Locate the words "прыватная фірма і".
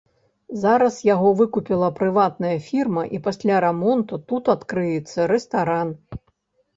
1.99-3.19